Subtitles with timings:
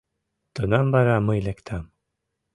[0.53, 1.83] Тунам вара мый лектам